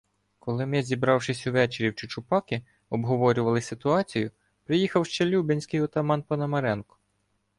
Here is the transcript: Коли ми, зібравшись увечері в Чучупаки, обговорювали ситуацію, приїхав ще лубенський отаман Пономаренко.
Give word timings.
Коли 0.39 0.65
ми, 0.65 0.83
зібравшись 0.83 1.47
увечері 1.47 1.89
в 1.89 1.95
Чучупаки, 1.95 2.61
обговорювали 2.89 3.61
ситуацію, 3.61 4.31
приїхав 4.63 5.05
ще 5.05 5.35
лубенський 5.37 5.81
отаман 5.81 6.21
Пономаренко. 6.23 6.97